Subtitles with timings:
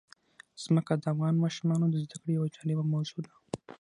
[0.63, 3.31] ځمکه د افغان ماشومانو د زده کړې یوه جالبه موضوع ده.